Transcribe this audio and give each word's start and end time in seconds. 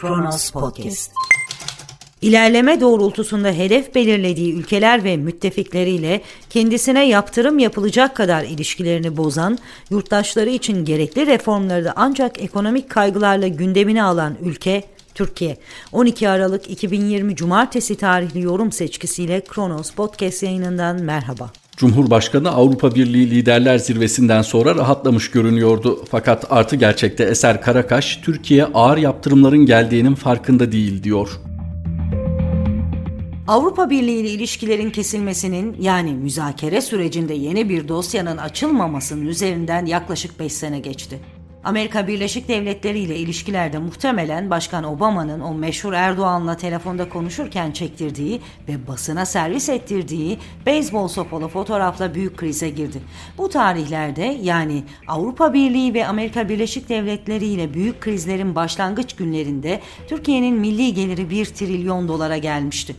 Kronos 0.00 0.50
Podcast. 0.50 1.12
İlerleme 2.22 2.80
doğrultusunda 2.80 3.48
hedef 3.48 3.94
belirlediği 3.94 4.54
ülkeler 4.54 5.04
ve 5.04 5.16
müttefikleriyle 5.16 6.20
kendisine 6.50 7.08
yaptırım 7.08 7.58
yapılacak 7.58 8.16
kadar 8.16 8.44
ilişkilerini 8.44 9.16
bozan, 9.16 9.58
yurttaşları 9.90 10.50
için 10.50 10.84
gerekli 10.84 11.26
reformları 11.26 11.84
da 11.84 11.92
ancak 11.96 12.42
ekonomik 12.42 12.90
kaygılarla 12.90 13.48
gündemine 13.48 14.02
alan 14.02 14.36
ülke 14.42 14.84
Türkiye. 15.14 15.56
12 15.92 16.28
Aralık 16.28 16.70
2020 16.70 17.36
Cumartesi 17.36 17.96
tarihli 17.96 18.40
yorum 18.40 18.72
seçkisiyle 18.72 19.40
Kronos 19.40 19.90
Podcast 19.90 20.42
yayınından 20.42 21.02
merhaba. 21.02 21.50
Cumhurbaşkanı 21.80 22.50
Avrupa 22.50 22.94
Birliği 22.94 23.30
Liderler 23.30 23.78
Zirvesi'nden 23.78 24.42
sonra 24.42 24.74
rahatlamış 24.74 25.30
görünüyordu. 25.30 26.04
Fakat 26.10 26.46
artı 26.50 26.76
gerçekte 26.76 27.24
Eser 27.24 27.62
Karakaş, 27.62 28.16
Türkiye 28.16 28.64
ağır 28.64 28.98
yaptırımların 28.98 29.66
geldiğinin 29.66 30.14
farkında 30.14 30.72
değil 30.72 31.02
diyor. 31.02 31.28
Avrupa 33.48 33.90
Birliği 33.90 34.20
ile 34.20 34.30
ilişkilerin 34.30 34.90
kesilmesinin 34.90 35.76
yani 35.80 36.14
müzakere 36.14 36.80
sürecinde 36.80 37.34
yeni 37.34 37.68
bir 37.68 37.88
dosyanın 37.88 38.36
açılmamasının 38.36 39.26
üzerinden 39.26 39.86
yaklaşık 39.86 40.40
5 40.40 40.52
sene 40.52 40.78
geçti. 40.78 41.20
Amerika 41.64 42.06
Birleşik 42.06 42.48
Devletleri 42.48 42.98
ile 42.98 43.16
ilişkilerde 43.16 43.78
muhtemelen 43.78 44.50
Başkan 44.50 44.84
Obama'nın 44.84 45.40
o 45.40 45.54
meşhur 45.54 45.92
Erdoğan'la 45.92 46.56
telefonda 46.56 47.08
konuşurken 47.08 47.70
çektirdiği 47.70 48.40
ve 48.68 48.86
basına 48.86 49.26
servis 49.26 49.68
ettirdiği 49.68 50.38
beyzbol 50.66 51.08
sopalı 51.08 51.48
fotoğrafla 51.48 52.14
büyük 52.14 52.36
krize 52.36 52.68
girdi. 52.68 53.00
Bu 53.38 53.48
tarihlerde 53.48 54.38
yani 54.42 54.84
Avrupa 55.08 55.52
Birliği 55.52 55.94
ve 55.94 56.06
Amerika 56.06 56.48
Birleşik 56.48 56.88
Devletleri 56.88 57.46
ile 57.46 57.74
büyük 57.74 58.00
krizlerin 58.00 58.54
başlangıç 58.54 59.16
günlerinde 59.16 59.80
Türkiye'nin 60.08 60.56
milli 60.56 60.94
geliri 60.94 61.30
1 61.30 61.44
trilyon 61.44 62.08
dolara 62.08 62.38
gelmişti. 62.38 62.96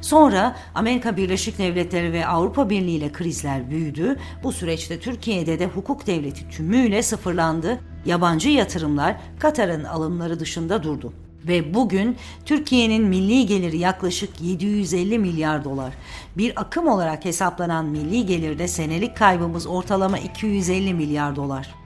Sonra 0.00 0.56
Amerika 0.74 1.16
Birleşik 1.16 1.58
Devletleri 1.58 2.12
ve 2.12 2.26
Avrupa 2.26 2.70
Birliği 2.70 2.96
ile 2.96 3.12
krizler 3.12 3.70
büyüdü. 3.70 4.16
Bu 4.42 4.52
süreçte 4.52 5.00
Türkiye'de 5.00 5.58
de 5.58 5.66
hukuk 5.66 6.06
devleti 6.06 6.48
tümüyle 6.48 7.02
sıfırlandı. 7.02 7.80
Yabancı 8.06 8.48
yatırımlar 8.48 9.16
Katar'ın 9.38 9.84
alımları 9.84 10.40
dışında 10.40 10.82
durdu. 10.82 11.12
Ve 11.48 11.74
bugün 11.74 12.16
Türkiye'nin 12.44 13.04
milli 13.04 13.46
geliri 13.46 13.78
yaklaşık 13.78 14.40
750 14.40 15.18
milyar 15.18 15.64
dolar. 15.64 15.94
Bir 16.36 16.60
akım 16.60 16.88
olarak 16.88 17.24
hesaplanan 17.24 17.84
milli 17.84 18.26
gelirde 18.26 18.68
senelik 18.68 19.16
kaybımız 19.16 19.66
ortalama 19.66 20.18
250 20.18 20.94
milyar 20.94 21.36
dolar. 21.36 21.83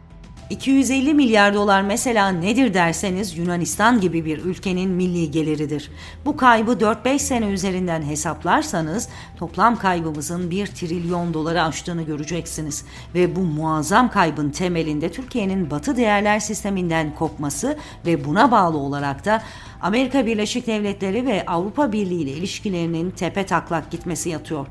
250 0.50 1.14
milyar 1.14 1.54
dolar 1.54 1.82
mesela 1.82 2.28
nedir 2.28 2.74
derseniz 2.74 3.38
Yunanistan 3.38 4.00
gibi 4.00 4.24
bir 4.24 4.38
ülkenin 4.38 4.91
milli 4.91 5.30
geliridir. 5.30 5.91
Bu 6.24 6.36
kaybı 6.36 6.72
4-5 6.72 7.18
sene 7.18 7.46
üzerinden 7.46 8.02
hesaplarsanız 8.02 9.08
toplam 9.36 9.76
kaybımızın 9.76 10.50
1 10.50 10.66
trilyon 10.66 11.34
doları 11.34 11.62
aştığını 11.62 12.02
göreceksiniz. 12.02 12.84
Ve 13.14 13.36
bu 13.36 13.41
muazzam 13.41 14.10
kaybın 14.10 14.50
temelinde 14.50 15.12
Türkiye'nin 15.12 15.70
batı 15.70 15.96
değerler 15.96 16.41
sisteminden 16.41 17.14
kopması 17.14 17.76
ve 18.06 18.24
buna 18.24 18.50
bağlı 18.50 18.78
olarak 18.78 19.24
da 19.24 19.42
Amerika 19.80 20.26
Birleşik 20.26 20.66
Devletleri 20.66 21.26
ve 21.26 21.46
Avrupa 21.46 21.92
Birliği 21.92 22.22
ile 22.22 22.30
ilişkilerinin 22.30 23.10
tepe 23.10 23.46
taklak 23.46 23.91
gitmesi 23.91 24.28
yatıyor. 24.28 24.66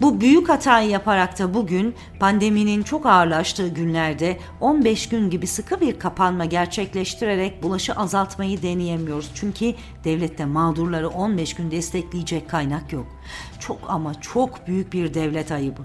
Bu 0.00 0.20
büyük 0.20 0.48
hatayı 0.48 0.90
yaparak 0.90 1.38
da 1.38 1.54
bugün 1.54 1.94
pandeminin 2.20 2.82
çok 2.82 3.06
ağırlaştığı 3.06 3.68
günlerde 3.68 4.38
15 4.60 5.08
gün 5.08 5.30
gibi 5.30 5.46
sıkı 5.46 5.80
bir 5.80 5.98
kapanma 5.98 6.44
gerçekleştirerek 6.44 7.62
bulaşı 7.62 7.92
azaltmayı 7.92 8.62
deneyemiyoruz. 8.62 9.30
Çünkü 9.34 9.74
devlette 10.04 10.44
mağdurları 10.44 11.08
15 11.08 11.54
gün 11.54 11.70
destekleyecek 11.70 12.50
kaynak 12.50 12.92
yok. 12.92 13.06
Çok 13.60 13.78
ama 13.88 14.20
çok 14.20 14.66
büyük 14.66 14.92
bir 14.92 15.14
devlet 15.14 15.52
ayıbı. 15.52 15.80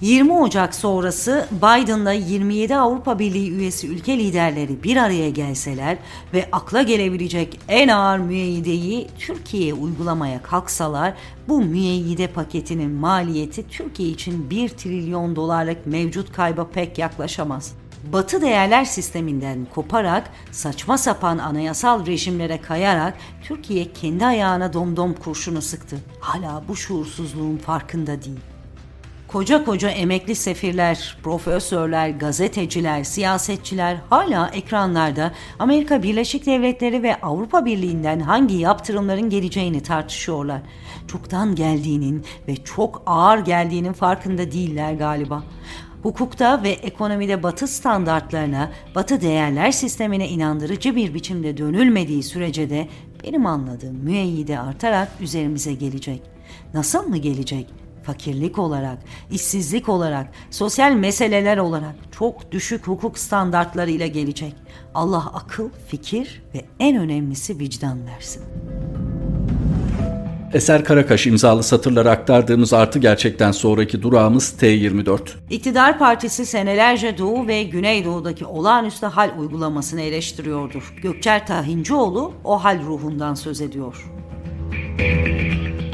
20 0.00 0.32
Ocak 0.32 0.74
sonrası 0.74 1.46
Biden'la 1.50 2.12
27 2.12 2.76
Avrupa 2.76 3.18
Birliği 3.18 3.50
üyesi 3.50 3.88
ülke 3.88 4.18
liderleri 4.18 4.82
bir 4.82 4.96
araya 4.96 5.30
gelseler 5.30 5.98
ve 6.34 6.48
akla 6.52 6.82
gelebilecek 6.82 7.60
en 7.68 7.88
ağır 7.88 8.18
müeyyideyi 8.18 9.08
Türkiye'ye 9.18 9.74
uygulamaya 9.74 10.42
kalksalar 10.42 11.14
bu 11.48 11.60
müeyyide 11.60 12.26
paketinin 12.26 12.90
maliyeti 12.90 13.68
Türkiye 13.68 14.08
için 14.08 14.50
1 14.50 14.68
trilyon 14.68 15.36
dolarlık 15.36 15.86
mevcut 15.86 16.32
kayba 16.32 16.66
pek 16.70 16.98
yaklaşamaz. 16.98 17.74
Batı 18.04 18.40
değerler 18.40 18.84
sisteminden 18.84 19.66
koparak 19.74 20.30
saçma 20.50 20.98
sapan 20.98 21.38
anayasal 21.38 22.06
rejimlere 22.06 22.60
kayarak 22.60 23.14
Türkiye 23.42 23.92
kendi 23.92 24.26
ayağına 24.26 24.72
domdom 24.72 25.14
kurşunu 25.14 25.62
sıktı. 25.62 25.96
Hala 26.20 26.62
bu 26.68 26.76
şuursuzluğun 26.76 27.56
farkında 27.56 28.22
değil. 28.22 28.40
Koca 29.28 29.64
koca 29.64 29.88
emekli 29.88 30.34
sefirler, 30.34 31.18
profesörler, 31.22 32.08
gazeteciler, 32.08 33.04
siyasetçiler 33.04 33.96
hala 34.10 34.48
ekranlarda 34.48 35.32
Amerika 35.58 36.02
Birleşik 36.02 36.46
Devletleri 36.46 37.02
ve 37.02 37.20
Avrupa 37.20 37.64
Birliği'nden 37.64 38.20
hangi 38.20 38.56
yaptırımların 38.56 39.30
geleceğini 39.30 39.82
tartışıyorlar. 39.82 40.60
Çoktan 41.06 41.54
geldiğinin 41.54 42.24
ve 42.48 42.56
çok 42.56 43.02
ağır 43.06 43.38
geldiğinin 43.38 43.92
farkında 43.92 44.52
değiller 44.52 44.92
galiba. 44.92 45.42
Hukukta 46.02 46.62
ve 46.62 46.70
ekonomide 46.70 47.42
batı 47.42 47.66
standartlarına, 47.66 48.72
batı 48.94 49.20
değerler 49.20 49.70
sistemine 49.70 50.28
inandırıcı 50.28 50.96
bir 50.96 51.14
biçimde 51.14 51.56
dönülmediği 51.56 52.22
sürece 52.22 52.70
de 52.70 52.88
benim 53.24 53.46
anladığım 53.46 53.96
müeyyide 53.96 54.58
artarak 54.58 55.08
üzerimize 55.20 55.74
gelecek. 55.74 56.22
Nasıl 56.74 57.08
mı 57.08 57.16
gelecek? 57.16 57.66
fakirlik 58.02 58.58
olarak, 58.58 58.98
işsizlik 59.30 59.88
olarak, 59.88 60.28
sosyal 60.50 60.92
meseleler 60.92 61.58
olarak 61.58 61.94
çok 62.12 62.52
düşük 62.52 62.86
hukuk 62.86 63.18
standartlarıyla 63.18 64.06
gelecek. 64.06 64.54
Allah 64.94 65.30
akıl, 65.34 65.68
fikir 65.88 66.42
ve 66.54 66.64
en 66.78 66.96
önemlisi 66.96 67.58
vicdan 67.58 68.06
versin. 68.06 68.42
Eser 70.52 70.84
Karakaş 70.84 71.26
imzalı 71.26 71.62
satırları 71.62 72.10
aktardığımız 72.10 72.72
artı 72.72 72.98
gerçekten 72.98 73.52
sonraki 73.52 74.02
durağımız 74.02 74.54
T24. 74.60 75.20
İktidar 75.50 75.98
Partisi 75.98 76.46
senelerce 76.46 77.18
Doğu 77.18 77.46
ve 77.46 77.62
Güneydoğu'daki 77.62 78.46
olağanüstü 78.46 79.06
hal 79.06 79.30
uygulamasını 79.38 80.00
eleştiriyordur. 80.00 80.94
Gökçer 81.02 81.46
Tahincioğlu 81.46 82.32
o 82.44 82.64
hal 82.64 82.82
ruhundan 82.82 83.34
söz 83.34 83.60
ediyor. 83.60 84.10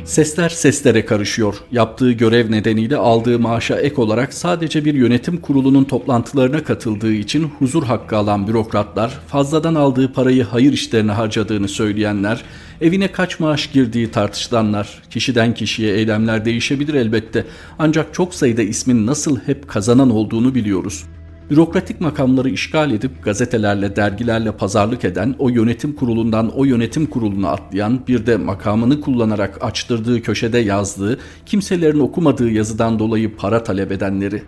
Sesler 0.07 0.49
seslere 0.49 1.05
karışıyor. 1.05 1.55
Yaptığı 1.73 2.13
görev 2.13 2.51
nedeniyle 2.51 2.97
aldığı 2.97 3.39
maaşa 3.39 3.77
ek 3.77 4.01
olarak 4.01 4.35
sadece 4.35 4.85
bir 4.85 4.95
yönetim 4.95 5.37
kurulunun 5.37 5.85
toplantılarına 5.85 6.65
katıldığı 6.65 7.13
için 7.13 7.43
huzur 7.59 7.83
hakkı 7.83 8.17
alan 8.17 8.49
bürokratlar, 8.49 9.19
fazladan 9.27 9.75
aldığı 9.75 10.13
parayı 10.13 10.45
hayır 10.45 10.73
işlerine 10.73 11.13
harcadığını 11.13 11.69
söyleyenler, 11.69 12.45
evine 12.81 13.13
kaç 13.13 13.41
maaş 13.41 13.67
girdiği 13.67 14.11
tartışılanlar, 14.11 15.03
kişiden 15.11 15.55
kişiye 15.55 15.95
eylemler 15.95 16.45
değişebilir 16.45 16.95
elbette. 16.95 17.45
Ancak 17.79 18.15
çok 18.15 18.35
sayıda 18.35 18.63
ismin 18.63 19.07
nasıl 19.07 19.39
hep 19.47 19.69
kazanan 19.69 20.11
olduğunu 20.11 20.55
biliyoruz. 20.55 21.05
Bürokratik 21.51 22.01
makamları 22.01 22.51
işgal 22.51 22.91
edip 22.91 23.25
gazetelerle, 23.25 23.97
dergilerle 23.97 24.53
pazarlık 24.53 25.05
eden, 25.05 25.35
o 25.39 25.49
yönetim 25.49 25.93
kurulundan 25.93 26.49
o 26.49 26.65
yönetim 26.65 27.07
kuruluna 27.07 27.49
atlayan, 27.49 28.01
bir 28.09 28.27
de 28.27 28.37
makamını 28.37 29.01
kullanarak 29.01 29.65
açtırdığı 29.65 30.23
köşede 30.23 30.59
yazdığı, 30.59 31.19
kimselerin 31.47 32.01
okumadığı 32.01 32.51
yazıdan 32.51 32.99
dolayı 32.99 33.37
para 33.37 33.63
talep 33.63 33.93
edenleri. 33.93 34.43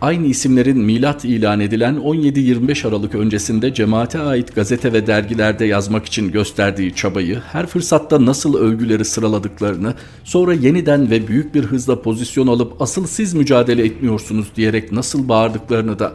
Aynı 0.00 0.26
isimlerin 0.26 0.78
milat 0.78 1.24
ilan 1.24 1.60
edilen 1.60 1.94
17-25 1.96 2.88
Aralık 2.88 3.14
öncesinde 3.14 3.74
cemaate 3.74 4.20
ait 4.20 4.54
gazete 4.54 4.92
ve 4.92 5.06
dergilerde 5.06 5.64
yazmak 5.64 6.06
için 6.06 6.32
gösterdiği 6.32 6.94
çabayı, 6.94 7.40
her 7.52 7.66
fırsatta 7.66 8.26
nasıl 8.26 8.58
övgüleri 8.58 9.04
sıraladıklarını, 9.04 9.94
sonra 10.24 10.54
yeniden 10.54 11.10
ve 11.10 11.28
büyük 11.28 11.54
bir 11.54 11.64
hızla 11.64 12.02
pozisyon 12.02 12.46
alıp 12.46 12.82
asıl 12.82 13.06
siz 13.06 13.34
mücadele 13.34 13.84
etmiyorsunuz 13.84 14.46
diyerek 14.56 14.92
nasıl 14.92 15.28
bağırdıklarını 15.28 15.98
da 15.98 16.12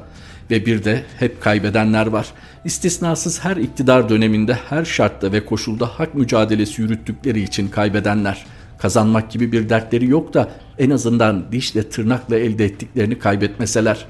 ve 0.51 0.65
bir 0.65 0.83
de 0.83 1.03
hep 1.19 1.41
kaybedenler 1.41 2.07
var. 2.07 2.27
İstisnasız 2.65 3.43
her 3.43 3.57
iktidar 3.57 4.09
döneminde 4.09 4.53
her 4.53 4.85
şartta 4.85 5.31
ve 5.31 5.45
koşulda 5.45 5.85
hak 5.85 6.15
mücadelesi 6.15 6.81
yürüttükleri 6.81 7.41
için 7.41 7.67
kaybedenler. 7.67 8.45
Kazanmak 8.77 9.31
gibi 9.31 9.51
bir 9.51 9.69
dertleri 9.69 10.09
yok 10.09 10.33
da 10.33 10.51
en 10.79 10.89
azından 10.89 11.51
dişle 11.51 11.89
tırnakla 11.89 12.37
elde 12.37 12.65
ettiklerini 12.65 13.19
kaybetmeseler. 13.19 14.05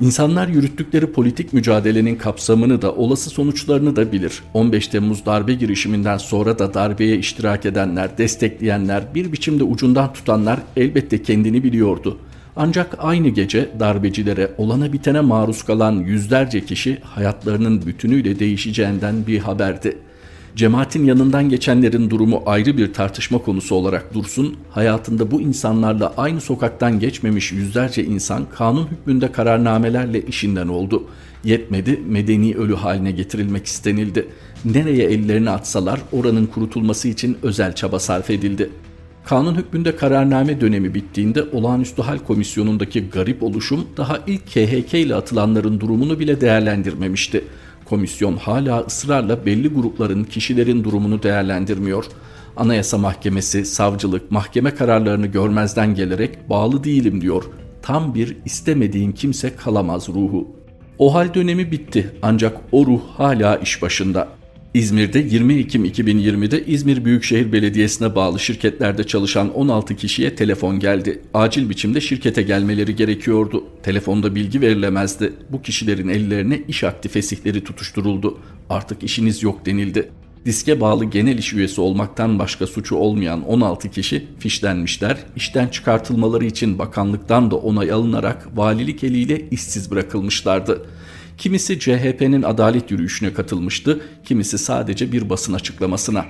İnsanlar 0.00 0.48
yürüttükleri 0.48 1.12
politik 1.12 1.52
mücadelenin 1.52 2.16
kapsamını 2.16 2.82
da 2.82 2.94
olası 2.94 3.30
sonuçlarını 3.30 3.96
da 3.96 4.12
bilir. 4.12 4.42
15 4.54 4.88
Temmuz 4.88 5.26
darbe 5.26 5.54
girişiminden 5.54 6.18
sonra 6.18 6.58
da 6.58 6.74
darbeye 6.74 7.16
iştirak 7.16 7.66
edenler, 7.66 8.18
destekleyenler, 8.18 9.14
bir 9.14 9.32
biçimde 9.32 9.64
ucundan 9.64 10.12
tutanlar 10.12 10.60
elbette 10.76 11.22
kendini 11.22 11.64
biliyordu.'' 11.64 12.31
Ancak 12.56 12.96
aynı 12.98 13.28
gece 13.28 13.70
darbecilere 13.80 14.50
olana 14.58 14.92
bitene 14.92 15.20
maruz 15.20 15.62
kalan 15.62 15.92
yüzlerce 15.92 16.64
kişi 16.64 16.98
hayatlarının 17.02 17.86
bütünüyle 17.86 18.38
değişeceğinden 18.38 19.26
bir 19.26 19.38
haberdi. 19.38 19.98
Cemaatin 20.56 21.04
yanından 21.04 21.48
geçenlerin 21.48 22.10
durumu 22.10 22.42
ayrı 22.46 22.76
bir 22.76 22.92
tartışma 22.92 23.38
konusu 23.38 23.74
olarak 23.74 24.14
dursun, 24.14 24.56
hayatında 24.70 25.30
bu 25.30 25.40
insanlarla 25.40 26.14
aynı 26.16 26.40
sokaktan 26.40 27.00
geçmemiş 27.00 27.52
yüzlerce 27.52 28.04
insan 28.04 28.46
kanun 28.54 28.86
hükmünde 28.86 29.32
kararnamelerle 29.32 30.22
işinden 30.22 30.68
oldu. 30.68 31.04
Yetmedi, 31.44 32.00
medeni 32.06 32.54
ölü 32.54 32.74
haline 32.74 33.10
getirilmek 33.10 33.66
istenildi. 33.66 34.28
Nereye 34.64 35.04
ellerini 35.04 35.50
atsalar 35.50 36.00
oranın 36.12 36.46
kurutulması 36.46 37.08
için 37.08 37.38
özel 37.42 37.74
çaba 37.74 37.98
sarf 37.98 38.30
edildi. 38.30 38.70
Kanun 39.24 39.54
hükmünde 39.54 39.96
kararname 39.96 40.60
dönemi 40.60 40.94
bittiğinde 40.94 41.42
olağanüstü 41.52 42.02
hal 42.02 42.18
komisyonundaki 42.18 43.10
garip 43.10 43.42
oluşum 43.42 43.86
daha 43.96 44.18
ilk 44.26 44.46
KHK 44.46 44.94
ile 44.94 45.14
atılanların 45.14 45.80
durumunu 45.80 46.18
bile 46.18 46.40
değerlendirmemişti. 46.40 47.44
Komisyon 47.84 48.36
hala 48.36 48.80
ısrarla 48.80 49.46
belli 49.46 49.68
grupların, 49.68 50.24
kişilerin 50.24 50.84
durumunu 50.84 51.22
değerlendirmiyor. 51.22 52.04
Anayasa 52.56 52.98
Mahkemesi, 52.98 53.64
savcılık, 53.64 54.30
mahkeme 54.30 54.74
kararlarını 54.74 55.26
görmezden 55.26 55.94
gelerek 55.94 56.50
bağlı 56.50 56.84
değilim 56.84 57.20
diyor. 57.20 57.44
Tam 57.82 58.14
bir 58.14 58.36
istemediğin 58.44 59.12
kimse 59.12 59.56
kalamaz 59.56 60.08
ruhu. 60.08 60.56
O 60.98 61.14
hal 61.14 61.34
dönemi 61.34 61.70
bitti 61.72 62.10
ancak 62.22 62.56
o 62.72 62.86
ruh 62.86 63.00
hala 63.16 63.56
iş 63.56 63.82
başında. 63.82 64.28
İzmir'de 64.74 65.18
20 65.18 65.54
Ekim 65.54 65.84
2020'de 65.84 66.66
İzmir 66.66 67.04
Büyükşehir 67.04 67.52
Belediyesi'ne 67.52 68.14
bağlı 68.14 68.40
şirketlerde 68.40 69.04
çalışan 69.04 69.54
16 69.54 69.96
kişiye 69.96 70.34
telefon 70.34 70.78
geldi. 70.78 71.22
Acil 71.34 71.70
biçimde 71.70 72.00
şirkete 72.00 72.42
gelmeleri 72.42 72.96
gerekiyordu. 72.96 73.64
Telefonda 73.82 74.34
bilgi 74.34 74.60
verilemezdi. 74.60 75.32
Bu 75.50 75.62
kişilerin 75.62 76.08
ellerine 76.08 76.62
iş 76.68 76.84
akti 76.84 77.08
fesihleri 77.08 77.64
tutuşturuldu. 77.64 78.38
Artık 78.70 79.02
işiniz 79.02 79.42
yok 79.42 79.66
denildi. 79.66 80.10
Diske 80.44 80.80
bağlı 80.80 81.04
genel 81.04 81.38
iş 81.38 81.52
üyesi 81.52 81.80
olmaktan 81.80 82.38
başka 82.38 82.66
suçu 82.66 82.96
olmayan 82.96 83.42
16 83.42 83.90
kişi 83.90 84.26
fişlenmişler. 84.38 85.16
İşten 85.36 85.68
çıkartılmaları 85.68 86.44
için 86.44 86.78
bakanlıktan 86.78 87.50
da 87.50 87.56
onay 87.56 87.92
alınarak 87.92 88.48
valilik 88.56 89.04
eliyle 89.04 89.48
işsiz 89.50 89.90
bırakılmışlardı. 89.90 90.86
Kimisi 91.38 91.78
CHP'nin 91.78 92.42
adalet 92.42 92.90
yürüyüşüne 92.90 93.32
katılmıştı, 93.32 94.00
kimisi 94.24 94.58
sadece 94.58 95.12
bir 95.12 95.30
basın 95.30 95.52
açıklamasına. 95.52 96.26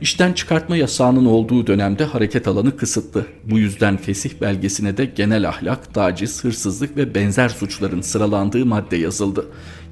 İşten 0.00 0.32
çıkartma 0.32 0.76
yasağının 0.76 1.24
olduğu 1.24 1.66
dönemde 1.66 2.04
hareket 2.04 2.48
alanı 2.48 2.76
kısıtlı. 2.76 3.26
Bu 3.44 3.58
yüzden 3.58 3.96
fesih 3.96 4.30
belgesine 4.40 4.96
de 4.96 5.04
genel 5.04 5.48
ahlak, 5.48 5.94
taciz, 5.94 6.44
hırsızlık 6.44 6.96
ve 6.96 7.14
benzer 7.14 7.48
suçların 7.48 8.00
sıralandığı 8.00 8.66
madde 8.66 8.96
yazıldı. 8.96 9.46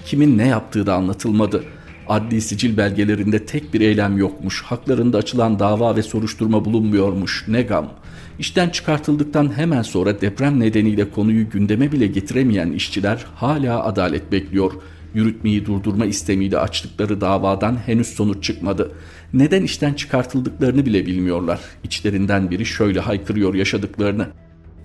Kimin 0.06 0.38
ne 0.38 0.46
yaptığı 0.46 0.86
da 0.86 0.94
anlatılmadı. 0.94 1.64
Adli 2.10 2.40
sicil 2.40 2.76
belgelerinde 2.76 3.46
tek 3.46 3.74
bir 3.74 3.80
eylem 3.80 4.18
yokmuş. 4.18 4.62
Haklarında 4.62 5.18
açılan 5.18 5.58
dava 5.58 5.96
ve 5.96 6.02
soruşturma 6.02 6.64
bulunmuyormuş. 6.64 7.44
Ne 7.48 7.62
gam. 7.62 7.88
İşten 8.38 8.68
çıkartıldıktan 8.68 9.56
hemen 9.56 9.82
sonra 9.82 10.20
deprem 10.20 10.60
nedeniyle 10.60 11.10
konuyu 11.10 11.50
gündeme 11.50 11.92
bile 11.92 12.06
getiremeyen 12.06 12.72
işçiler 12.72 13.26
hala 13.34 13.84
adalet 13.84 14.32
bekliyor. 14.32 14.72
Yürütmeyi 15.14 15.66
durdurma 15.66 16.06
istemiyle 16.06 16.58
açtıkları 16.58 17.20
davadan 17.20 17.76
henüz 17.86 18.06
sonuç 18.06 18.44
çıkmadı. 18.44 18.92
Neden 19.32 19.62
işten 19.62 19.94
çıkartıldıklarını 19.94 20.86
bile 20.86 21.06
bilmiyorlar. 21.06 21.60
İçlerinden 21.84 22.50
biri 22.50 22.66
şöyle 22.66 23.00
haykırıyor 23.00 23.54
yaşadıklarını. 23.54 24.26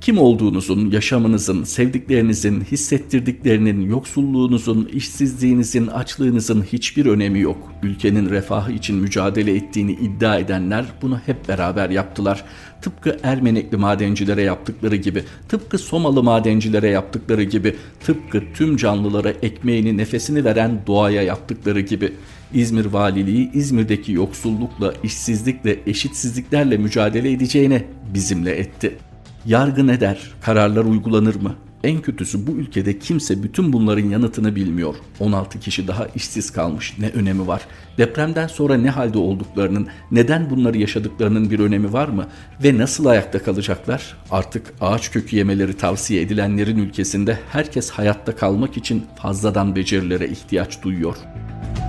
Kim 0.06 0.18
olduğunuzun, 0.18 0.92
yaşamınızın, 0.92 1.64
sevdiklerinizin, 1.64 2.62
hissettirdiklerinin, 2.62 3.82
yoksulluğunuzun, 3.90 4.90
işsizliğinizin, 4.94 5.88
açlığınızın 5.88 6.62
hiçbir 6.62 7.06
önemi 7.06 7.40
yok. 7.40 7.72
Ülkenin 7.84 8.30
refahı 8.30 8.72
için 8.72 8.96
mücadele 8.96 9.56
ettiğini 9.56 9.92
iddia 9.92 10.40
edenler 10.40 10.86
bunu 11.02 11.20
hep 11.26 11.48
beraber 11.48 11.90
yaptılar. 11.90 12.46
Tıpkı 12.82 13.18
Ermenekli 13.24 13.78
madencilere 13.78 14.42
yaptıkları 14.42 14.96
gibi, 14.96 15.24
tıpkı 15.50 15.78
Somalı 15.78 16.24
madencilere 16.24 16.90
yaptıkları 16.90 17.44
gibi, 17.44 17.76
tıpkı 18.00 18.44
tüm 18.54 18.78
canlılara 18.78 19.30
ekmeğini, 19.30 19.98
nefesini 19.98 20.46
veren 20.46 20.82
doğaya 20.88 21.22
yaptıkları 21.22 21.82
gibi. 21.82 22.14
İzmir 22.54 22.86
Valiliği 22.86 23.52
İzmir'deki 23.54 24.12
yoksullukla, 24.12 24.94
işsizlikle, 25.04 25.80
eşitsizliklerle 25.88 26.78
mücadele 26.78 27.32
edeceğine 27.32 27.84
bizimle 28.14 28.52
etti.'' 28.52 29.15
Yargı 29.46 29.88
ne 29.88 30.00
der? 30.00 30.18
Kararlar 30.42 30.86
uygulanır 30.86 31.36
mı? 31.36 31.56
En 31.84 32.02
kötüsü 32.02 32.48
bu 32.48 32.52
ülkede 32.52 33.00
kimse 33.00 33.44
bütün 33.44 33.74
bunların 33.74 34.10
yanıtını 34.10 34.56
bilmiyor. 34.56 34.96
16 35.20 35.60
kişi 35.60 35.88
daha 35.88 36.08
işsiz 36.16 36.52
kalmış. 36.52 36.94
Ne 37.00 37.10
önemi 37.10 37.48
var? 37.48 37.62
Depremden 37.98 38.48
sonra 38.48 38.78
ne 38.78 38.90
halde 38.90 39.18
olduklarının, 39.18 39.88
neden 40.12 40.50
bunları 40.50 40.78
yaşadıklarının 40.78 41.52
bir 41.52 41.60
önemi 41.60 41.94
var 41.94 42.08
mı? 42.08 42.28
Ve 42.64 42.78
nasıl 42.78 43.06
ayakta 43.06 43.44
kalacaklar? 43.44 44.18
Artık 44.32 44.74
ağaç 44.82 45.12
kökü 45.12 45.36
yemeleri 45.36 45.78
tavsiye 45.78 46.22
edilenlerin 46.22 46.78
ülkesinde 46.78 47.40
herkes 47.52 47.90
hayatta 47.90 48.36
kalmak 48.36 48.78
için 48.78 49.06
fazladan 49.22 49.76
becerilere 49.76 50.28
ihtiyaç 50.28 50.84
duyuyor.'' 50.84 51.85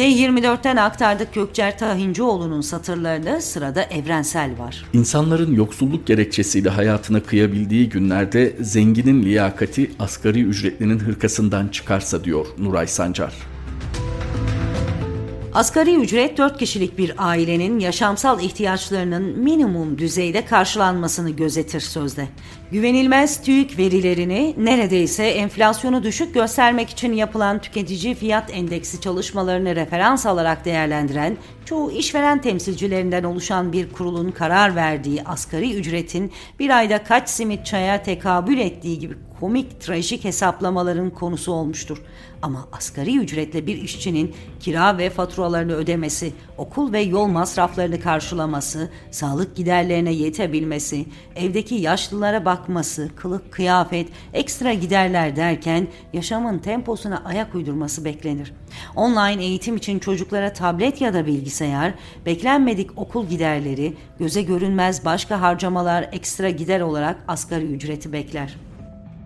T24'ten 0.00 0.76
aktardık 0.76 1.34
Gökçer 1.34 1.78
Tahincioğlu'nun 1.78 2.60
satırlarında 2.60 3.40
sırada 3.40 3.82
evrensel 3.82 4.58
var. 4.58 4.84
İnsanların 4.92 5.54
yoksulluk 5.54 6.06
gerekçesiyle 6.06 6.68
hayatına 6.68 7.22
kıyabildiği 7.22 7.88
günlerde 7.88 8.56
zenginin 8.60 9.22
liyakati 9.22 9.90
asgari 9.98 10.42
ücretlinin 10.42 10.98
hırkasından 10.98 11.68
çıkarsa 11.68 12.24
diyor 12.24 12.46
Nuray 12.58 12.86
Sancar. 12.86 13.34
Asgari 15.54 15.96
ücret 15.96 16.38
4 16.38 16.58
kişilik 16.58 16.98
bir 16.98 17.14
ailenin 17.18 17.78
yaşamsal 17.78 18.40
ihtiyaçlarının 18.40 19.38
minimum 19.38 19.98
düzeyde 19.98 20.44
karşılanmasını 20.44 21.30
gözetir 21.30 21.80
sözde. 21.80 22.28
Güvenilmez 22.72 23.42
TÜİK 23.42 23.78
verilerini 23.78 24.54
neredeyse 24.58 25.24
enflasyonu 25.24 26.02
düşük 26.02 26.34
göstermek 26.34 26.90
için 26.90 27.12
yapılan 27.12 27.58
tüketici 27.58 28.14
fiyat 28.14 28.50
endeksi 28.54 29.00
çalışmalarını 29.00 29.76
referans 29.76 30.26
alarak 30.26 30.64
değerlendiren 30.64 31.36
çoğu 31.64 31.90
işveren 31.90 32.40
temsilcilerinden 32.40 33.24
oluşan 33.24 33.72
bir 33.72 33.92
kurulun 33.92 34.30
karar 34.30 34.76
verdiği 34.76 35.22
asgari 35.24 35.74
ücretin 35.74 36.32
bir 36.58 36.70
ayda 36.70 37.04
kaç 37.04 37.28
simit 37.28 37.66
çaya 37.66 38.02
tekabül 38.02 38.58
ettiği 38.58 38.98
gibi 38.98 39.14
komik 39.40 39.80
trajik 39.80 40.24
hesaplamaların 40.24 41.10
konusu 41.10 41.52
olmuştur. 41.52 42.02
Ama 42.42 42.68
asgari 42.72 43.18
ücretle 43.18 43.66
bir 43.66 43.76
işçinin 43.76 44.34
kira 44.60 44.98
ve 44.98 45.10
faturalarını 45.10 45.72
ödemesi, 45.72 46.32
okul 46.58 46.92
ve 46.92 47.00
yol 47.00 47.26
masraflarını 47.26 48.00
karşılaması, 48.00 48.90
sağlık 49.10 49.56
giderlerine 49.56 50.12
yetebilmesi, 50.12 51.06
evdeki 51.36 51.74
yaşlılara 51.74 52.44
bakması, 52.60 53.10
kılık 53.16 53.52
kıyafet, 53.52 54.08
ekstra 54.32 54.74
giderler 54.74 55.36
derken 55.36 55.86
yaşamın 56.12 56.58
temposuna 56.58 57.22
ayak 57.24 57.54
uydurması 57.54 58.04
beklenir. 58.04 58.52
Online 58.96 59.44
eğitim 59.44 59.76
için 59.76 59.98
çocuklara 59.98 60.52
tablet 60.52 61.00
ya 61.00 61.14
da 61.14 61.26
bilgisayar, 61.26 61.94
beklenmedik 62.26 62.98
okul 62.98 63.26
giderleri, 63.26 63.94
göze 64.18 64.42
görünmez 64.42 65.04
başka 65.04 65.40
harcamalar 65.40 66.08
ekstra 66.12 66.50
gider 66.50 66.80
olarak 66.80 67.16
asgari 67.28 67.64
ücreti 67.64 68.12
bekler. 68.12 68.56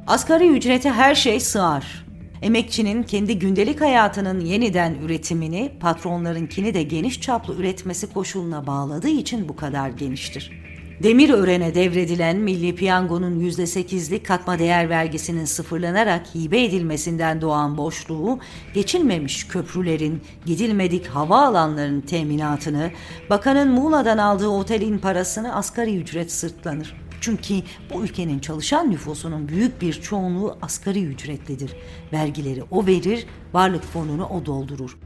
Asgari 0.06 0.48
ücrete 0.48 0.90
her 0.90 1.14
şey 1.14 1.40
sığar. 1.40 2.04
Emekçinin 2.42 3.02
kendi 3.02 3.38
gündelik 3.38 3.80
hayatının 3.80 4.40
yeniden 4.40 4.94
üretimini 4.94 5.72
patronlarınkini 5.80 6.74
de 6.74 6.82
geniş 6.82 7.20
çaplı 7.20 7.54
üretmesi 7.54 8.12
koşuluna 8.12 8.66
bağladığı 8.66 9.08
için 9.08 9.48
bu 9.48 9.56
kadar 9.56 9.88
geniştir. 9.88 10.64
Demir 11.02 11.30
örene 11.30 11.74
devredilen 11.74 12.36
Milli 12.36 12.74
Piyango'nun 12.74 13.40
%8'lik 13.40 14.26
katma 14.26 14.58
değer 14.58 14.88
vergisinin 14.88 15.44
sıfırlanarak 15.44 16.34
hibe 16.34 16.64
edilmesinden 16.64 17.40
doğan 17.40 17.76
boşluğu, 17.76 18.38
geçilmemiş 18.74 19.48
köprülerin, 19.48 20.22
gidilmedik 20.46 21.06
hava 21.06 21.46
alanlarının 21.46 22.00
teminatını, 22.00 22.90
bakanın 23.30 23.68
Muğla'dan 23.68 24.18
aldığı 24.18 24.48
otelin 24.48 24.98
parasını 24.98 25.54
asgari 25.54 25.96
ücret 25.96 26.32
sırtlanır. 26.32 26.96
Çünkü 27.20 27.54
bu 27.94 28.04
ülkenin 28.04 28.38
çalışan 28.38 28.90
nüfusunun 28.90 29.48
büyük 29.48 29.82
bir 29.82 29.92
çoğunluğu 29.92 30.58
asgari 30.62 31.04
ücretlidir. 31.04 31.72
Vergileri 32.12 32.62
o 32.70 32.86
verir, 32.86 33.26
varlık 33.52 33.84
fonunu 33.84 34.26
o 34.26 34.46
doldurur. 34.46 34.98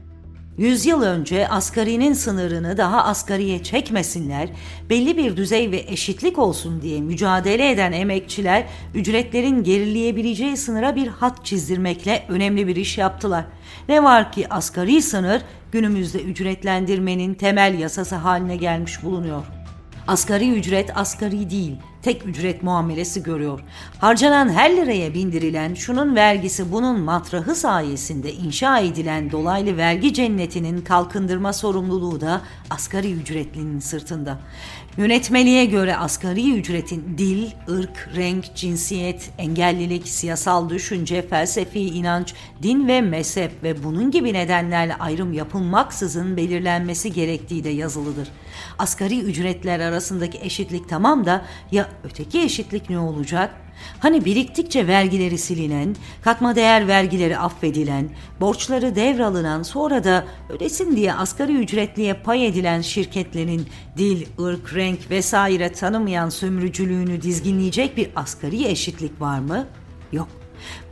Yüzyıl 0.59 1.01
önce 1.01 1.47
asgarinin 1.47 2.13
sınırını 2.13 2.77
daha 2.77 3.03
asgariye 3.03 3.63
çekmesinler, 3.63 4.49
belli 4.89 5.17
bir 5.17 5.37
düzey 5.37 5.71
ve 5.71 5.85
eşitlik 5.87 6.39
olsun 6.39 6.81
diye 6.81 7.01
mücadele 7.01 7.71
eden 7.71 7.91
emekçiler 7.91 8.65
ücretlerin 8.93 9.63
gerileyebileceği 9.63 10.57
sınıra 10.57 10.95
bir 10.95 11.07
hat 11.07 11.45
çizdirmekle 11.45 12.25
önemli 12.29 12.67
bir 12.67 12.75
iş 12.75 12.97
yaptılar. 12.97 13.45
Ne 13.89 14.03
var 14.03 14.31
ki 14.31 14.53
asgari 14.53 15.01
sınır 15.01 15.41
günümüzde 15.71 16.21
ücretlendirmenin 16.21 17.33
temel 17.33 17.79
yasası 17.79 18.15
haline 18.15 18.55
gelmiş 18.55 19.03
bulunuyor. 19.03 19.43
Asgari 20.07 20.51
ücret 20.51 20.97
asgari 20.97 21.49
değil, 21.49 21.75
tek 22.01 22.25
ücret 22.25 22.63
muamelesi 22.63 23.23
görüyor. 23.23 23.59
Harcanan 23.99 24.49
her 24.49 24.77
liraya 24.77 25.13
bindirilen 25.13 25.73
şunun 25.73 26.15
vergisi 26.15 26.71
bunun 26.71 26.99
matrahı 26.99 27.55
sayesinde 27.55 28.33
inşa 28.33 28.79
edilen 28.79 29.31
dolaylı 29.31 29.77
vergi 29.77 30.13
cennetinin 30.13 30.81
kalkındırma 30.81 31.53
sorumluluğu 31.53 32.21
da 32.21 32.41
asgari 32.69 33.13
ücretlinin 33.13 33.79
sırtında. 33.79 34.39
Yönetmeliğe 34.99 35.65
göre 35.65 35.95
asgari 35.95 36.53
ücretin 36.53 37.17
dil, 37.17 37.51
ırk, 37.69 38.09
renk, 38.15 38.55
cinsiyet, 38.55 39.29
engellilik, 39.37 40.07
siyasal 40.07 40.69
düşünce, 40.69 41.27
felsefi 41.27 41.79
inanç, 41.79 42.33
din 42.63 42.87
ve 42.87 43.01
mezhep 43.01 43.63
ve 43.63 43.83
bunun 43.83 44.11
gibi 44.11 44.33
nedenlerle 44.33 44.95
ayrım 44.95 45.33
yapılmaksızın 45.33 46.37
belirlenmesi 46.37 47.13
gerektiği 47.13 47.63
de 47.63 47.69
yazılıdır. 47.69 48.27
Asgari 48.79 49.19
ücretler 49.19 49.79
arasındaki 49.79 50.39
eşitlik 50.41 50.89
tamam 50.89 51.25
da 51.25 51.45
ya 51.71 51.89
öteki 52.03 52.41
eşitlik 52.41 52.89
ne 52.89 52.99
olacak? 52.99 53.55
Hani 53.99 54.25
biriktikçe 54.25 54.87
vergileri 54.87 55.37
silinen, 55.37 55.95
katma 56.21 56.55
değer 56.55 56.87
vergileri 56.87 57.37
affedilen, 57.37 58.09
borçları 58.41 58.95
devralınan 58.95 59.63
sonra 59.63 60.03
da 60.03 60.25
ödesin 60.49 60.95
diye 60.95 61.13
asgari 61.13 61.53
ücretliye 61.53 62.13
pay 62.13 62.47
edilen 62.47 62.81
şirketlerin 62.81 63.67
dil, 63.97 64.25
ırk, 64.39 64.75
renk 64.75 65.11
vesaire 65.11 65.71
tanımayan 65.71 66.29
sömürücülüğünü 66.29 67.21
dizginleyecek 67.21 67.97
bir 67.97 68.09
asgari 68.15 68.65
eşitlik 68.65 69.21
var 69.21 69.39
mı? 69.39 69.67
Yok. 70.11 70.27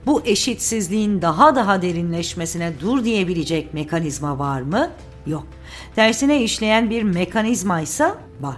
Bu 0.06 0.22
eşitsizliğin 0.26 1.22
daha 1.22 1.56
daha 1.56 1.82
derinleşmesine 1.82 2.74
dur 2.82 3.04
diyebilecek 3.04 3.74
mekanizma 3.74 4.40
var 4.40 4.62
mı? 4.62 4.90
Yok. 5.28 5.48
Tersine 5.96 6.44
işleyen 6.44 6.90
bir 6.90 7.04
mekanizma 7.04 7.82
ise 7.82 8.14
var. 8.42 8.58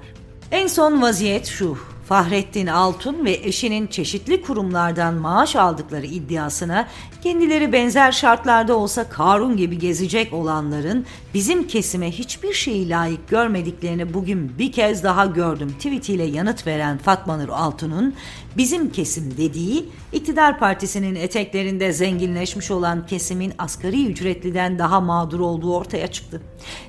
En 0.51 0.67
son 0.67 1.01
vaziyet 1.01 1.45
şu. 1.45 1.77
Fahrettin 2.09 2.67
Altun 2.67 3.25
ve 3.25 3.31
eşinin 3.31 3.87
çeşitli 3.87 4.41
kurumlardan 4.41 5.13
maaş 5.13 5.55
aldıkları 5.55 6.05
iddiasına 6.05 6.87
kendileri 7.23 7.73
benzer 7.73 8.11
şartlarda 8.11 8.77
olsa 8.77 9.09
Karun 9.09 9.57
gibi 9.57 9.77
gezecek 9.77 10.33
olanların 10.33 11.05
bizim 11.33 11.67
kesime 11.67 12.11
hiçbir 12.11 12.53
şeyi 12.53 12.89
layık 12.89 13.29
görmediklerini 13.29 14.13
bugün 14.13 14.59
bir 14.59 14.71
kez 14.71 15.03
daha 15.03 15.25
gördüm 15.25 15.73
tweetiyle 15.77 16.23
yanıt 16.23 16.67
veren 16.67 16.97
Fatma 16.97 17.37
Nur 17.37 17.49
Altun'un 17.49 18.15
bizim 18.57 18.91
kesim 18.91 19.37
dediği 19.37 19.85
iktidar 20.13 20.59
partisinin 20.59 21.15
eteklerinde 21.15 21.91
zenginleşmiş 21.91 22.71
olan 22.71 23.05
kesimin 23.07 23.53
asgari 23.57 24.05
ücretliden 24.05 24.79
daha 24.79 25.01
mağdur 25.01 25.39
olduğu 25.39 25.75
ortaya 25.75 26.07
çıktı. 26.07 26.41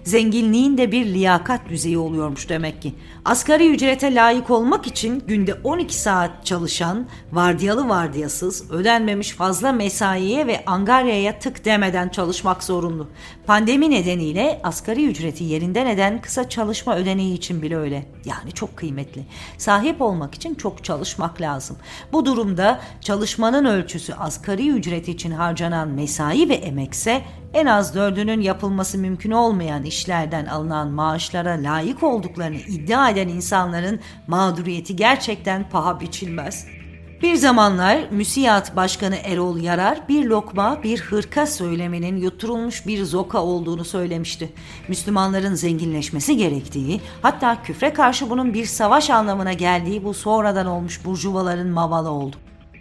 Zenginliğin 0.04 0.78
de 0.78 0.92
bir 0.92 1.06
liyakat 1.06 1.68
düzeyi 1.68 1.98
oluyormuş 1.98 2.48
demek 2.48 2.82
ki. 2.82 2.94
Asgari 3.24 3.70
ücrete 3.70 4.14
layık 4.14 4.50
olmak 4.50 4.86
için 4.86 5.22
günde 5.26 5.54
12 5.54 5.94
saat 5.94 6.46
çalışan, 6.46 7.06
vardiyalı 7.32 7.88
vardiyasız, 7.88 8.70
ödenmemiş 8.70 9.30
fazla 9.30 9.72
mesaiye 9.72 10.46
ve 10.46 10.64
angaryaya 10.66 11.38
tık 11.38 11.64
demeden 11.64 12.08
çalışmak 12.08 12.64
zorunlu. 12.64 13.08
Pandemi 13.46 13.90
nedeniyle 13.90 14.29
asgari 14.64 15.06
ücreti 15.06 15.44
yerinden 15.44 15.86
eden 15.86 16.20
kısa 16.20 16.48
çalışma 16.48 16.96
ödeneği 16.96 17.34
için 17.34 17.62
bile 17.62 17.76
öyle. 17.76 18.06
Yani 18.24 18.52
çok 18.52 18.76
kıymetli. 18.76 19.24
Sahip 19.58 20.02
olmak 20.02 20.34
için 20.34 20.54
çok 20.54 20.84
çalışmak 20.84 21.40
lazım. 21.40 21.76
Bu 22.12 22.26
durumda 22.26 22.80
çalışmanın 23.00 23.64
ölçüsü 23.64 24.12
asgari 24.12 24.70
ücret 24.70 25.08
için 25.08 25.30
harcanan 25.30 25.88
mesai 25.88 26.48
ve 26.48 26.54
emekse 26.54 27.22
en 27.54 27.66
az 27.66 27.94
dördünün 27.94 28.40
yapılması 28.40 28.98
mümkün 28.98 29.30
olmayan 29.30 29.82
işlerden 29.82 30.46
alınan 30.46 30.88
maaşlara 30.88 31.50
layık 31.50 32.02
olduklarını 32.02 32.56
iddia 32.56 33.10
eden 33.10 33.28
insanların 33.28 34.00
mağduriyeti 34.26 34.96
gerçekten 34.96 35.68
paha 35.68 36.00
biçilmez. 36.00 36.79
Bir 37.22 37.34
zamanlar 37.34 38.00
müsiyat 38.10 38.76
başkanı 38.76 39.16
Erol 39.24 39.58
Yarar 39.58 40.08
bir 40.08 40.24
lokma 40.24 40.82
bir 40.82 41.00
hırka 41.00 41.46
söyleminin 41.46 42.16
yutturulmuş 42.16 42.86
bir 42.86 43.04
zoka 43.04 43.42
olduğunu 43.42 43.84
söylemişti. 43.84 44.52
Müslümanların 44.88 45.54
zenginleşmesi 45.54 46.36
gerektiği 46.36 47.00
hatta 47.22 47.62
küfre 47.62 47.92
karşı 47.92 48.30
bunun 48.30 48.54
bir 48.54 48.64
savaş 48.64 49.10
anlamına 49.10 49.52
geldiği 49.52 50.04
bu 50.04 50.14
sonradan 50.14 50.66
olmuş 50.66 51.04
burjuvaların 51.04 51.68
mavalı 51.68 52.10
oldu. 52.10 52.36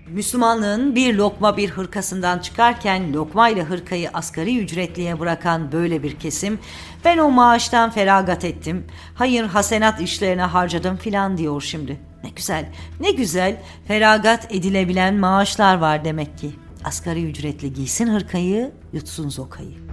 Müslümanlığın 0.10 0.96
bir 0.96 1.16
lokma 1.16 1.58
bir 1.58 1.70
hırkasından 1.70 2.39
çıkarken 2.39 3.13
lokma 3.13 3.50
ile 3.50 3.63
hırkayı 3.63 4.10
asgari 4.13 4.60
ücretliye 4.60 5.20
bırakan 5.20 5.72
böyle 5.72 6.04
bir 6.04 6.16
kesim 6.16 6.60
ben 7.06 7.18
o 7.18 7.32
maaştan 7.32 7.89
feragat 7.89 8.46
ettim, 8.46 8.86
hayır 9.16 9.44
hasenat 9.44 10.01
işlerine 10.01 10.42
harcadım 10.42 10.98
filan 10.98 11.38
diyor 11.38 11.62
şimdi. 11.62 12.00
Ne 12.24 12.30
güzel, 12.30 12.66
ne 13.00 13.12
güzel 13.12 13.58
feragat 13.88 14.56
edilebilen 14.56 15.16
maaşlar 15.16 15.78
var 15.78 16.06
demek 16.06 16.38
ki. 16.38 16.51
Asgari 16.84 17.24
ücretli 17.30 17.74
giysin 17.74 18.08
hırkayı, 18.08 18.72
yutsun 18.94 19.30
zokayı. 19.30 19.88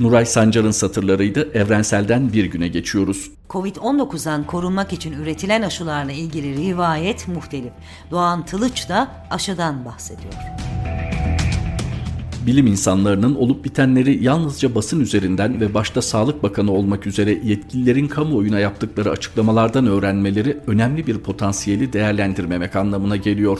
Nuray 0.00 0.26
Sancar'ın 0.26 0.70
satırlarıydı. 0.70 1.48
Evrensel'den 1.54 2.32
bir 2.32 2.44
güne 2.44 2.68
geçiyoruz. 2.68 3.30
Covid-19'dan 3.50 4.46
korunmak 4.46 4.92
için 4.92 5.12
üretilen 5.12 5.62
aşılarla 5.62 6.12
ilgili 6.12 6.56
rivayet 6.56 7.28
muhtelif. 7.28 7.72
Doğan 8.10 8.44
Tılıç 8.44 8.88
da 8.88 9.08
aşıdan 9.30 9.84
bahsediyor. 9.84 10.32
Bilim 12.46 12.66
insanlarının 12.66 13.34
olup 13.34 13.64
bitenleri 13.64 14.24
yalnızca 14.24 14.74
basın 14.74 15.00
üzerinden 15.00 15.60
ve 15.60 15.74
başta 15.74 16.02
Sağlık 16.02 16.42
Bakanı 16.42 16.72
olmak 16.72 17.06
üzere 17.06 17.30
yetkililerin 17.44 18.08
kamuoyuna 18.08 18.58
yaptıkları 18.58 19.10
açıklamalardan 19.10 19.86
öğrenmeleri 19.86 20.60
önemli 20.66 21.06
bir 21.06 21.18
potansiyeli 21.18 21.92
değerlendirmemek 21.92 22.76
anlamına 22.76 23.16
geliyor 23.16 23.58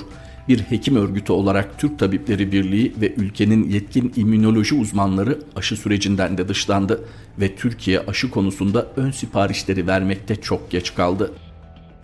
bir 0.49 0.59
hekim 0.59 0.97
örgütü 0.97 1.33
olarak 1.33 1.79
Türk 1.79 1.99
Tabipleri 1.99 2.53
Birliği 2.53 2.93
ve 3.01 3.15
ülkenin 3.15 3.69
yetkin 3.69 4.13
immünoloji 4.17 4.75
uzmanları 4.75 5.39
aşı 5.57 5.77
sürecinden 5.77 6.39
de 6.39 6.49
dışlandı 6.49 7.05
ve 7.41 7.57
Türkiye 7.57 8.01
aşı 8.01 8.31
konusunda 8.31 8.87
ön 8.97 9.11
siparişleri 9.11 9.87
vermekte 9.87 10.37
çok 10.37 10.71
geç 10.71 10.95
kaldı. 10.95 11.33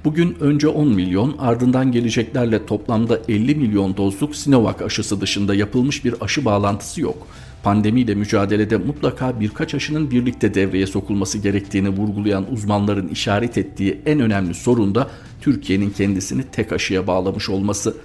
Bugün 0.04 0.36
önce 0.40 0.68
10 0.68 0.88
milyon 0.88 1.36
ardından 1.38 1.92
geleceklerle 1.92 2.66
toplamda 2.66 3.20
50 3.28 3.54
milyon 3.54 3.96
dozluk 3.96 4.36
Sinovac 4.36 4.82
aşısı 4.82 5.20
dışında 5.20 5.54
yapılmış 5.54 6.04
bir 6.04 6.14
aşı 6.20 6.44
bağlantısı 6.44 7.00
yok. 7.00 7.26
Pandemiyle 7.62 8.14
mücadelede 8.14 8.76
mutlaka 8.76 9.40
birkaç 9.40 9.74
aşının 9.74 10.10
birlikte 10.10 10.54
devreye 10.54 10.86
sokulması 10.86 11.38
gerektiğini 11.38 11.88
vurgulayan 11.88 12.52
uzmanların 12.52 13.08
işaret 13.08 13.58
ettiği 13.58 14.00
en 14.06 14.20
önemli 14.20 14.54
sorun 14.54 14.94
da 14.94 15.10
Türkiye'nin 15.40 15.90
kendisini 15.90 16.42
tek 16.52 16.72
aşıya 16.72 17.06
bağlamış 17.06 17.48
olması. 17.48 17.96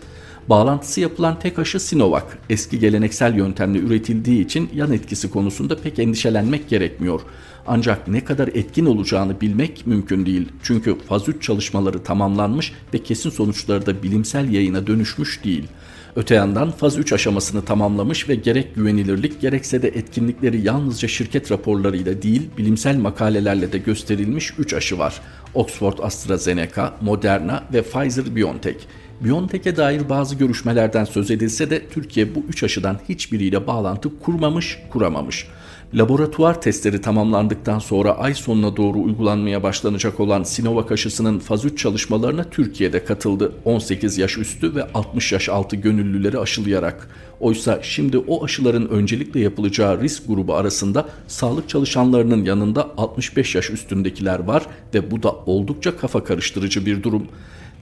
Bağlantısı 0.51 1.01
yapılan 1.01 1.39
tek 1.39 1.60
aşı 1.60 1.79
Sinovac. 1.79 2.24
Eski 2.50 2.79
geleneksel 2.79 3.36
yöntemle 3.36 3.79
üretildiği 3.79 4.46
için 4.46 4.70
yan 4.74 4.91
etkisi 4.91 5.29
konusunda 5.29 5.77
pek 5.77 6.00
endişelenmek 6.00 6.70
gerekmiyor. 6.70 7.22
Ancak 7.67 8.08
ne 8.08 8.24
kadar 8.24 8.48
etkin 8.48 8.86
olacağını 8.86 9.41
bilmek 9.41 9.88
mümkün 9.88 10.25
değil. 10.25 10.50
Çünkü 10.63 10.98
faz 11.08 11.29
3 11.29 11.43
çalışmaları 11.43 12.03
tamamlanmış 12.03 12.74
ve 12.93 13.03
kesin 13.03 13.29
sonuçları 13.29 13.86
da 13.86 14.03
bilimsel 14.03 14.53
yayına 14.53 14.88
dönüşmüş 14.88 15.43
değil. 15.43 15.67
Öte 16.15 16.36
yandan 16.36 16.72
faz 16.72 16.98
3 16.98 17.13
aşamasını 17.13 17.65
tamamlamış 17.65 18.29
ve 18.29 18.36
gerek 18.36 18.75
güvenilirlik 18.75 19.41
gerekse 19.41 19.81
de 19.81 19.88
etkinlikleri 19.88 20.62
yalnızca 20.62 21.08
şirket 21.08 21.51
raporlarıyla 21.51 22.22
değil 22.22 22.50
bilimsel 22.58 22.98
makalelerle 22.98 23.72
de 23.72 23.77
gösterilmiş 23.77 24.53
3 24.58 24.74
aşı 24.74 25.00
var. 25.00 25.22
Oxford 25.53 25.98
AstraZeneca, 26.01 26.93
Moderna 27.01 27.63
ve 27.74 27.81
Pfizer-BioNTech. 27.81 28.77
BioNTech'e 29.25 29.77
dair 29.77 30.09
bazı 30.09 30.35
görüşmelerden 30.35 31.03
söz 31.03 31.31
edilse 31.31 31.69
de 31.69 31.87
Türkiye 31.87 32.35
bu 32.35 32.39
üç 32.49 32.63
aşıdan 32.63 32.99
hiçbiriyle 33.09 33.67
bağlantı 33.67 34.19
kurmamış, 34.19 34.79
kuramamış. 34.89 35.47
Laboratuvar 35.93 36.61
testleri 36.61 37.01
tamamlandıktan 37.01 37.79
sonra 37.79 38.11
ay 38.11 38.33
sonuna 38.33 38.77
doğru 38.77 38.99
uygulanmaya 38.99 39.63
başlanacak 39.63 40.19
olan 40.19 40.43
Sinovac 40.43 40.91
aşısının 40.91 41.39
faz 41.39 41.65
3 41.65 41.79
çalışmalarına 41.79 42.43
Türkiye'de 42.43 43.05
katıldı. 43.05 43.53
18 43.65 44.17
yaş 44.17 44.37
üstü 44.37 44.75
ve 44.75 44.83
60 44.93 45.31
yaş 45.31 45.49
altı 45.49 45.75
gönüllüleri 45.75 46.39
aşılayarak. 46.39 47.09
Oysa 47.39 47.79
şimdi 47.81 48.17
o 48.17 48.43
aşıların 48.43 48.89
öncelikle 48.89 49.39
yapılacağı 49.39 50.01
risk 50.01 50.27
grubu 50.27 50.55
arasında 50.55 51.09
sağlık 51.27 51.69
çalışanlarının 51.69 52.45
yanında 52.45 52.89
65 52.97 53.55
yaş 53.55 53.69
üstündekiler 53.69 54.39
var 54.39 54.63
ve 54.93 55.11
bu 55.11 55.23
da 55.23 55.31
oldukça 55.31 55.97
kafa 55.97 56.23
karıştırıcı 56.23 56.85
bir 56.85 57.03
durum 57.03 57.27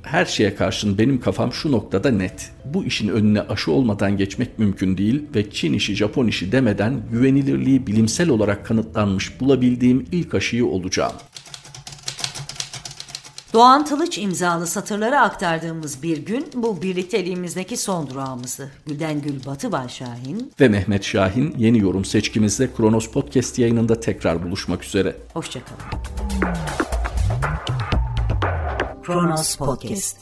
her 0.04 0.26
şeye 0.26 0.56
karşın 0.56 0.98
benim 0.98 1.20
kafam 1.20 1.54
şu 1.54 1.72
noktada 1.72 2.12
net. 2.12 2.52
Bu 2.66 2.84
işin 2.84 3.08
önüne 3.08 3.42
aşı 3.42 3.72
olmadan 3.72 4.18
geçmek 4.18 4.60
mümkün 4.60 4.98
değil 4.98 5.24
ve 5.36 5.52
Çin 5.52 5.74
işi 5.74 5.96
Japon 5.96 6.28
işi 6.28 6.52
demeden 6.52 7.02
güvenilirliği 7.12 7.88
bilimsel 7.88 8.30
olarak 8.30 8.66
kanıtlanmış 8.66 9.40
bulabildiğim 9.40 10.06
ilk 10.12 10.34
aşıyı 10.34 10.66
olacağım. 10.66 11.14
Doğan 13.54 13.86
Tılıç 13.86 14.18
imzalı 14.18 14.68
satırları 14.68 15.20
aktardığımız 15.20 16.04
bir 16.04 16.18
gün 16.18 16.48
bu 16.54 16.82
birlikteliğimizdeki 16.82 17.78
son 17.78 18.10
durağımızdı. 18.10 18.72
Gülden 18.86 19.22
Gül 19.22 19.46
Batı 19.46 19.70
Şahin 19.90 20.52
ve 20.60 20.70
Mehmet 20.70 21.04
Şahin 21.04 21.56
yeni 21.58 21.80
yorum 21.80 22.06
seçkimizde 22.06 22.70
Kronos 22.78 23.12
Podcast 23.12 23.60
yayınında 23.60 24.00
tekrar 24.00 24.44
buluşmak 24.44 24.84
üzere. 24.84 25.16
Hoşçakalın. 25.34 25.82
Kronos 29.10 29.58
Podcast 29.58 30.20